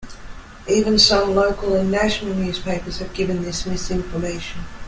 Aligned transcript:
Even 0.67 0.97
some 0.97 1.35
local 1.35 1.75
and 1.75 1.91
national 1.91 2.33
newspapers 2.33 2.97
have 2.97 3.13
given 3.13 3.43
this 3.43 3.67
misinformation. 3.67 4.61